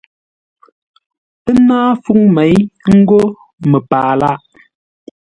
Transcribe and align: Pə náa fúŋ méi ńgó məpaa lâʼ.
Pə 1.43 1.51
náa 1.67 1.91
fúŋ 2.03 2.21
méi 2.35 2.55
ńgó 2.97 3.21
məpaa 3.71 4.11
lâʼ. 4.21 4.37